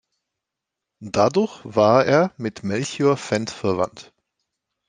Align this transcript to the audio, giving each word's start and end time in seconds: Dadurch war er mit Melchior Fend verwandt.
Dadurch 1.05 1.59
war 1.63 2.03
er 2.07 2.33
mit 2.37 2.63
Melchior 2.63 3.17
Fend 3.17 3.51
verwandt. 3.51 4.11